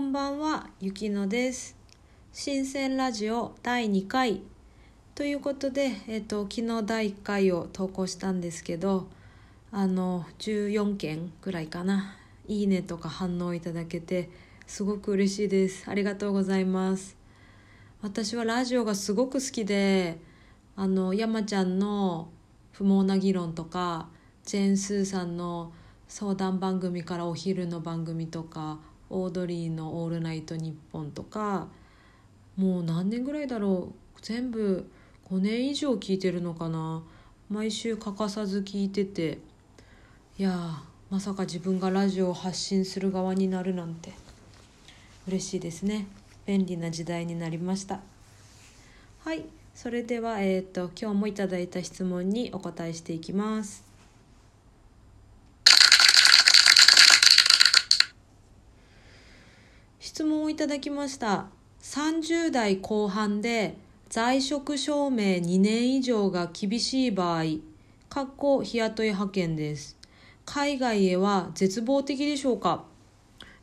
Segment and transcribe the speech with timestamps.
[0.00, 1.76] んばんは、ゆきのです。
[2.32, 4.40] 新鮮ラジオ第2回
[5.14, 9.08] ということで、えっ、と昨日第1回を投稿したんですけど、
[9.70, 12.16] あの14件ぐらいかな、
[12.48, 14.30] いいねとか反応いただけて
[14.66, 15.84] すごく嬉しいです。
[15.86, 17.18] ありがとうございます。
[18.00, 20.18] 私はラジオがすごく好きで、
[20.76, 22.30] あの山ちゃんの
[22.72, 24.08] 不毛な議論とか、
[24.46, 25.72] ジェーンスーさんの
[26.08, 28.78] 相談番組からお昼の番組とか
[29.10, 31.68] オードリーの「オールナイトニッポン」とか
[32.56, 34.20] もう何年ぐらいだろう。
[34.22, 34.90] 全部
[35.30, 37.02] 5年以上聞いてるのかな。
[37.48, 39.38] 毎週欠かさず聞いてて。
[40.38, 44.12] いやまさか自分がラジオを発信する側になるなんて。
[45.26, 46.06] 嬉しいですね。
[46.46, 48.00] 便利な時代になりました。
[49.20, 49.44] はい。
[49.74, 53.89] それではえっ、と今日もいただいた質問にお答えしていきます。
[60.00, 61.48] 質問をいただきました。
[61.82, 63.76] 30代後半で
[64.08, 67.44] 在職証明2年以上が厳しい場合
[68.08, 69.98] かっこ日雇い派遣です。
[70.46, 72.84] 海外へは絶望的でしょうか？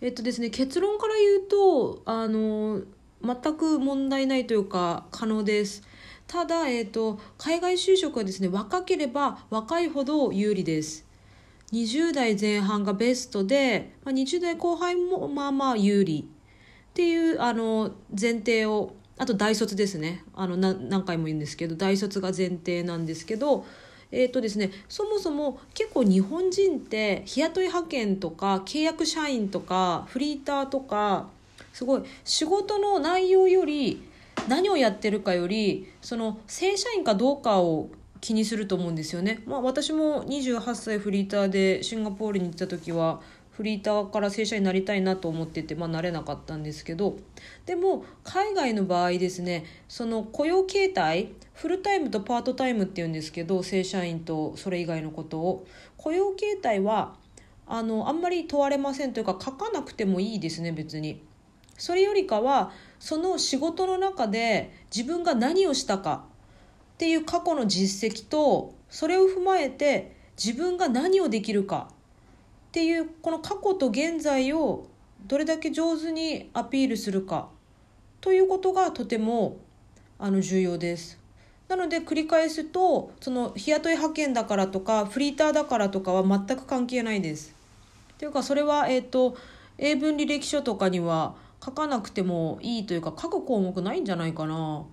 [0.00, 2.80] えっとですね結論から言うとあの
[3.22, 5.82] 全く問題ないというか可能です。
[6.26, 11.06] ただ、えっと、海外就職はですね若ければ若いほど有利です。
[11.74, 16.28] 20代前半がベストで、まあ、20代後半もまあまあ有利。
[16.90, 20.22] っていうあの前提をあと大卒ですね。
[20.34, 23.66] あの何回も言うんですけど大卒が前提なんですけど
[24.12, 31.30] えーとですね、そもそも結構日本人って日雇い派遣とか契約社員とかフリーターとか
[31.72, 34.00] すごい仕事の内容より
[34.46, 37.88] 何をやってるかよりその正社員かどうかを
[38.24, 39.42] 気にすると思うんですよね。
[39.44, 47.18] まあ、私も28歳フリーターでシンガポールに行った時はフリーターから正社員になりたいなと思ってて、まあ、なれなかったんですけど
[47.66, 55.66] でも海外の場合ですねその雇用形態フルタイムとパートタイムっていうんですけど正社員とそれ以外のことを
[55.98, 57.16] 雇用形態は
[57.66, 61.22] あのあんまり問われませんというか書かなくてもいいですね別に。
[61.76, 66.24] それよりかはその仕事の中で自分が何をしたか
[66.94, 71.94] っていう過去の実績とそれを踏まえて自分が何をできるかっ
[72.72, 74.86] ていうこの過去と現在を
[75.26, 77.48] どれだけ上手にアピールするか
[78.20, 79.58] ということがとても
[80.18, 81.18] あの重要です。
[81.68, 87.54] なので繰り返すとその日雇い派遣だからとかフリーターだからとかは全く関係ないです。
[88.18, 89.36] というかそれは、えーと、
[89.78, 91.34] 英文履歴書とかには
[91.64, 94.84] 書かなくてもいいというか書く項目ないんじゃないかな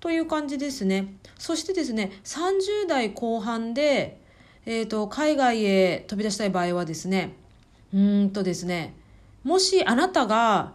[0.00, 1.14] という感じですね。
[1.38, 4.20] そしてですね30代後半で
[4.66, 7.34] えーと、海外へ飛び出したい場合はですね
[7.94, 8.94] うんとですね
[9.42, 10.74] もしあなたが、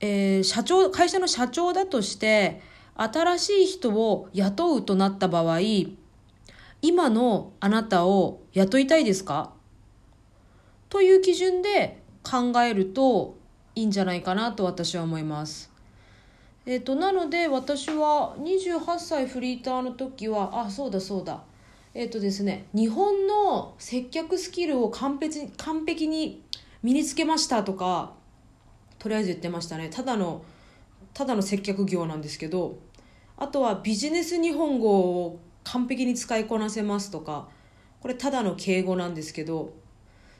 [0.00, 2.60] えー、社長会社の社長だとして
[2.94, 5.60] 新しい人を雇うとなった場合
[6.82, 9.52] 今のあなたを雇いたいですか？
[10.90, 13.36] という基準で考えると
[13.74, 15.75] いいんじゃないかなと私は思います。
[16.66, 21.42] え、ー、となので私は28歳フリーターの時はあそうだそうだ。
[21.94, 26.42] えっ、ー、とですね、日本の接客スキルを完璧完璧に
[26.82, 28.12] 身につけましたとか
[28.98, 29.88] とりあえず言ってましたね。
[29.88, 30.42] ただの
[31.14, 32.78] ただの接客業なんですけど
[33.38, 34.90] あとはビジネス日本語
[35.24, 37.48] を完璧に使いこなせますとか
[38.00, 39.72] これただの敬語なんですけど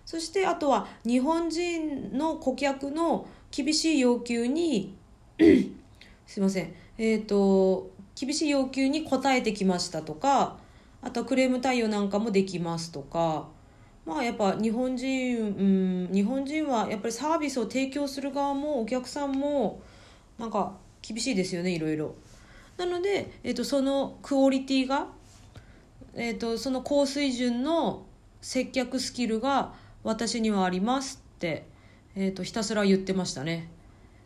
[0.05, 4.95] そしてあとは日本人の顧客の厳しい要求に
[6.27, 6.75] すいません。
[6.99, 10.57] えっ、ー、と厳しい要求に応えてきましたとか
[11.03, 13.49] あとクレーム対応なんかもできますとか
[14.07, 19.83] まあやっぱ日本人うん日本人はやっぱりサービスを提供する側もお客さんも
[20.39, 22.15] なんか厳しいですよねいろいろ。
[22.77, 25.07] なので、えーと、そのクオリティが、
[26.15, 28.05] えーと、その高水準の
[28.43, 29.73] 接客スキルが
[30.03, 31.67] 私にはありますって、
[32.15, 33.71] えーと、とひたすら言ってましたね。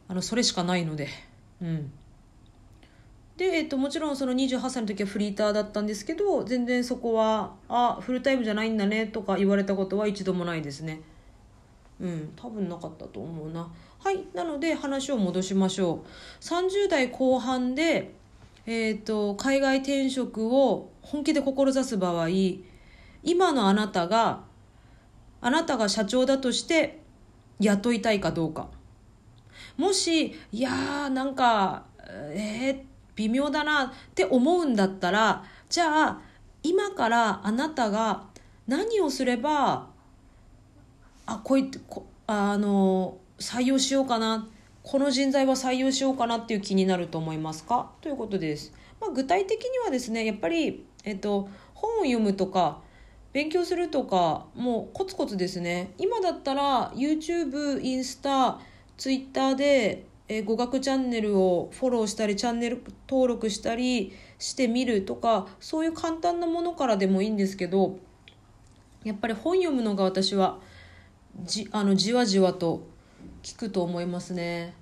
[0.08, 1.08] あのそれしかないので。
[1.62, 1.92] うん。
[3.40, 11.00] で、えっと、もちろんその28歳の時はフリーターだったんですけど全然そこは「あフルタイムじゃないんだね」とか言われたことは一度もないですね。
[12.00, 13.66] うん多分なかったと思うな。
[13.98, 16.44] はいなので話を戻しましょう。
[16.44, 18.12] 30代後半で
[18.66, 22.28] えっと海外転職を本気で志す場合
[23.22, 24.42] 今のあなたが
[25.40, 27.00] あなたが社長だとして
[27.58, 28.68] 雇いたいかどうか。
[29.76, 32.82] もしいやーなんかえー、
[33.14, 36.20] 微妙だなって思うんだったらじゃあ
[36.62, 38.24] 今からあなたが
[38.66, 39.86] 何をすれば
[41.26, 44.48] あこいこあの採用しようかな
[44.82, 47.92] この人材は採用しようかなっていう気になると思いますか？
[48.00, 48.72] ということです。
[49.00, 52.80] まあ、具体的にはですねやっぱり、えっと、本を読むとか
[53.32, 58.58] 勉強するとかもうコツコツですね今だったら YouTube インスタ
[59.00, 67.98] Twitter で、え語学チャンネルをフォローしたりチャンネル登録したりしてみるとかそういう簡単なものからでもいいんですけど
[69.02, 70.60] やっぱり本読むのが私は
[71.42, 72.86] じあのじわじわと
[73.42, 74.74] 聞くと思いますね。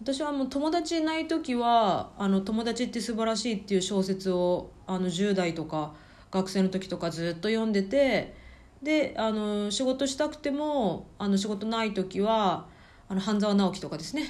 [0.00, 5.94] 私はもう友達いない時は「あの友達って素晴らしい」っていう小説をあの10代とか
[6.30, 8.34] 学生の時とかずっと読んでて
[8.82, 12.70] であの仕事したくてもあの仕事ない時は
[13.12, 14.22] あの半沢直樹とかですね。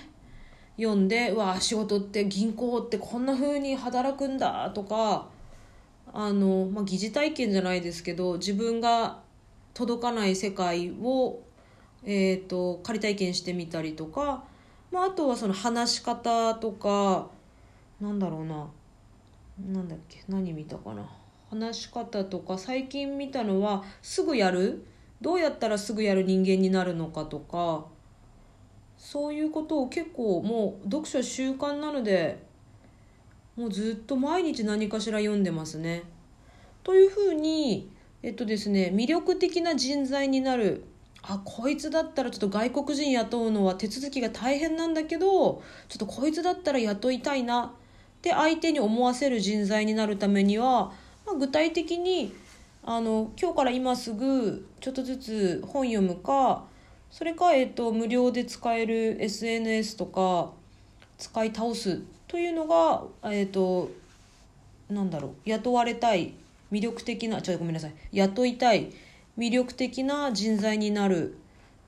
[0.77, 5.29] 読んでわあ仕事って銀行ってこんな風に働くんだとか
[6.13, 9.21] あの、まあ、疑似体験じゃないですけど自分が
[9.73, 11.39] 届かない世界を、
[12.03, 14.43] えーと仮体験してみたりとか
[14.91, 17.29] まあ、あとはその話し方とか
[18.01, 18.69] なんだろうな。
[19.73, 21.09] なんだっけ何見たかな。
[21.51, 24.85] 話し方とか最近見たのはすぐやる。
[25.21, 27.87] どうやったらすぐやる人間になるのかとか
[29.03, 32.41] そういうことを結構もう読書習慣なので
[33.57, 36.05] もうずっと毎日何かしら読んでますね。
[36.85, 37.91] というふうに
[38.23, 40.85] えっとですね魅力的な人材になる
[41.21, 45.27] あこいつだったらちょっと外国人雇うのは手続きが大変なんだけど
[45.89, 47.71] ちょっとこいつだったら雇いたいなっ
[48.23, 50.93] て相手に思わせる人材になるためには、
[51.27, 52.33] まあ、具体的に
[52.85, 56.71] あの今日から今すぐちょっとずつ本読むか
[57.13, 60.51] それか、えっと、無料で使える SNS とか
[61.19, 63.91] 使い倒すというのが、えっと、
[64.89, 66.33] なんだろう雇われたい
[66.73, 68.91] 魅力的なちょっとごめんなさい雇いたい
[69.39, 71.37] 魅力的な人材になるっ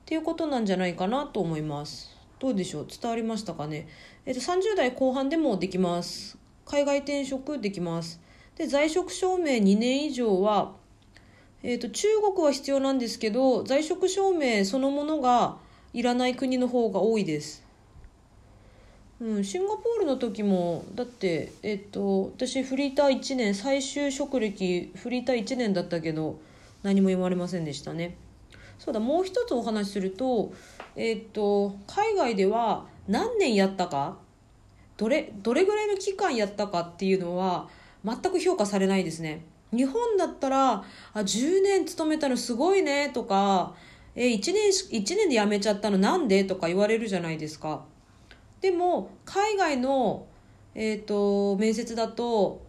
[0.05, 2.15] ていうことなんじゃないかなと思います。
[2.39, 2.87] どうでしょう？
[2.87, 3.89] 伝わりましたかね、
[4.27, 6.37] えっと、30代後半でもできます。
[6.67, 8.21] 海外転職できます。
[8.57, 10.73] で、在職証明2年以上は、
[11.67, 15.57] えっと、中国は必要なんですけど、在職証明そのものが
[15.95, 17.65] いらない国の方が多いです。
[19.19, 26.39] うん、シンガポールの時もだってえっと私フリーター1年最終職歴フリーター1年だったけど
[26.83, 28.17] 何も言われませんでしたね。
[28.79, 30.53] そうだもう一つお話しすると,、
[30.97, 34.19] え、っと海外では何年やったか
[34.99, 37.71] どれどれぐらいの期間やったかっていうのは
[38.05, 39.54] 全く評価されないですね。
[39.75, 40.85] 日本だったらあ
[41.15, 43.75] 10年勤めたのすごいねとか
[44.15, 47.85] え1年 ,1 年で辞めちゃったのなんでとか言われるじゃないですか。
[48.61, 50.27] でも海外の、
[50.75, 52.65] えーと面接だと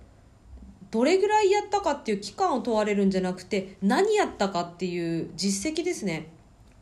[0.91, 6.29] どれぐらいやったかっていう期間を問われるんじゃなくて何やったかっていう実績ですね。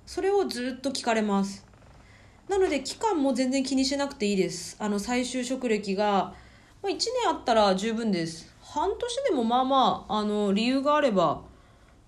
[0.05, 1.65] それをずっと聞かれます。
[2.47, 4.75] なので期間も全然気にしなくていいです。
[4.79, 6.35] あの最終職歴が
[6.83, 8.52] 1年あったら十分です。
[8.73, 11.41] 半年でもまあまああの理由があれば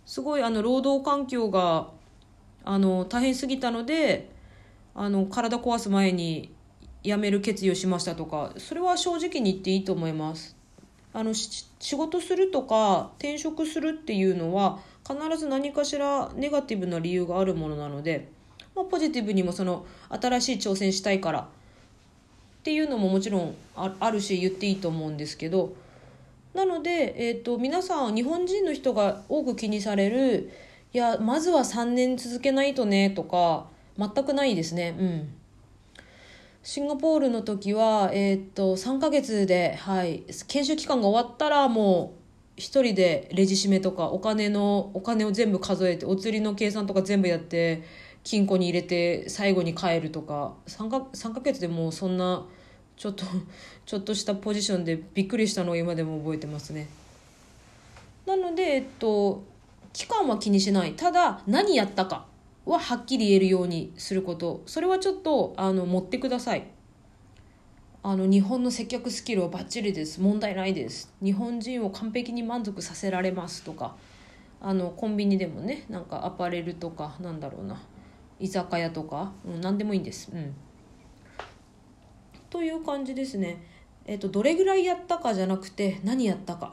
[0.03, 1.89] すごいあの労働環境が
[2.63, 4.31] あの大変すぎたので
[4.95, 6.51] あの体壊す前に
[7.03, 10.55] 辞める決意をしましたとかそれは正直に言っていいと思います。
[11.13, 18.27] あの仕事するとか転職するっていうのは必ず何かしらネガティブな理由があるものなので、
[18.75, 21.45] まあ、ポジティブにもその新しい挑戦したいからっ
[22.63, 25.73] ていうのももちろんあるし言っていいと思うんですけど
[26.55, 30.51] なので、えーと、皆さん日本人の人が多く気にされる
[30.93, 35.33] いやまずは3年続けないとねとか全くないですねうん。
[36.65, 42.19] シンガポールの時は、えー、っと、3ヶ月で、はい、研修期間が終わったらもう、
[42.57, 47.83] 一人でレジ締めとか、お金の、お金を全部数えて、お釣りの計算とか全部やって、
[48.23, 52.47] 金庫に入れて最後に帰るとか、3か ,3 ヶ月でもうそんな、
[52.97, 53.25] ちょっと、
[53.85, 56.87] ちょっとしたポジションでびっくりしたのを今でも覚えてますね。
[58.25, 59.43] なので、えっと、
[59.93, 60.93] 期間は気にしない。
[60.93, 62.25] ただ、何やったか。
[62.65, 66.65] ははっきり言えるようにすることそれはちょっとあの持ってください
[68.01, 73.95] あの日本の接客スキルはバッチリです問題ないです日本人を完璧に満足させられますとか
[74.61, 77.81] あのコンビニでもねなんかアパレルとかなんだろうな
[78.39, 80.29] 居酒屋とか、うん、何でもいいんです。
[80.33, 80.53] うん、
[82.55, 83.61] という感じですね。
[84.05, 86.71] えっ、ー、とどれぐらいやったかじゃなくて何やったか。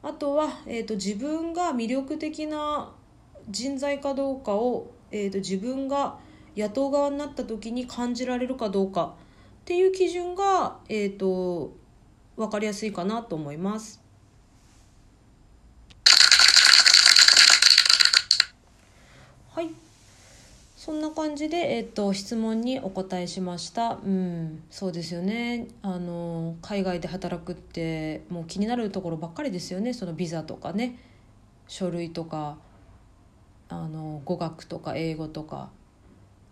[0.00, 2.92] あとは、えーと自分が魅力的な
[3.48, 6.18] 人材かどうかを、えーと、自分が
[6.56, 9.16] 野党側になった時に感じられるかどうか
[9.62, 11.72] っていう基準が、えーと、
[12.36, 14.00] 分かりやすいかなと思います。
[19.52, 19.70] はい
[20.80, 23.98] そんな感じで、えっと、質問にお答えしました。
[24.02, 25.68] うんそうですよね。
[25.82, 29.92] あの海外で働くってもう気になるところばっかりですよね。
[29.92, 30.98] そのビザとかね。
[31.68, 32.56] 書類とか
[33.68, 35.68] あの語学とか英語とか。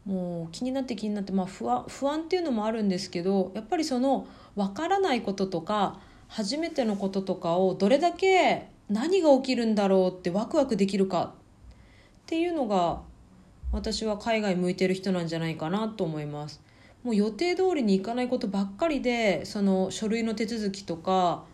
[0.05, 11.31] もう気になって気になって、まあ、不安不安っていうのもあるんですけどやっぱりその分からないこととか初めてのこととかをどれだけ何が起きるんだろうってワクワクできるかっ
[12.27, 13.03] ていうのが
[13.73, 16.61] 私は海外向いてる人なんじゃないかなと思います。
[17.05, 21.45] もう予定通りに行かないことばっかりでその書類の手続きとか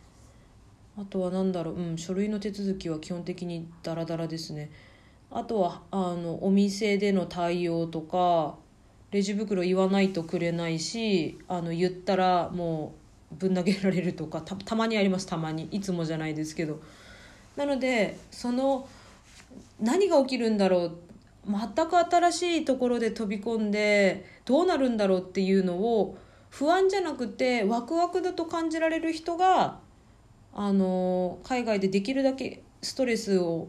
[0.96, 4.70] あとは何だろう、うん、書類の手続きは基本的にダラダラですね。
[5.30, 8.56] あとはあのお店での対応とか
[9.10, 12.94] レジ袋言わないとくれないしあの言ったらも
[13.32, 15.64] うぶん投げられるとかたたまにありますたまに。
[15.72, 16.80] いつもじゃないですけど。
[17.56, 18.88] なのでその
[19.80, 20.98] 何が起きるんだろう
[21.46, 26.16] 全く新しいところで飛び込んでどうなるんだろうっていうのを
[26.50, 29.80] 不安じゃなくてワクワクだと感じられる人が
[30.52, 33.68] あの海外でできるだけストレスを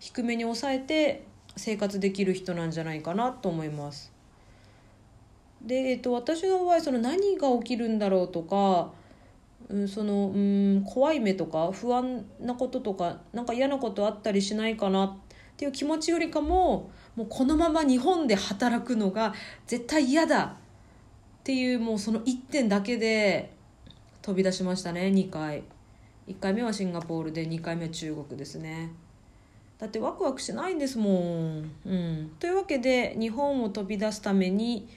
[0.00, 1.24] 低めに抑えて
[1.56, 4.12] 生活できる人なんじゃないかなと思います。
[5.62, 8.90] で、えっと、私の場合その何が起きるんだろうとか、
[9.68, 15.16] うん、そのうん怖い目とか不安なこととかなんか嫌なことあったりしないかな
[15.54, 19.34] っていう気持ちよりかももうこのまま日本で働くのが
[19.66, 20.50] 絶対嫌だっ
[21.44, 23.52] ていうもうその1点だけで
[24.22, 25.62] 飛び出しましたね2回。
[26.26, 28.90] 1回目はシンガポールで2回目は中国ですね。
[29.78, 34.88] だってワクワクしないんですもん、うん、というわけで日本を飛び出すために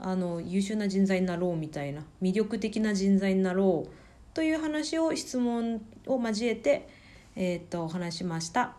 [0.00, 3.90] あの優秀な人材になろうみたいな魅力的な人材になろう
[4.34, 6.88] という話を質問を交えて、
[7.36, 8.74] えー、と話しました。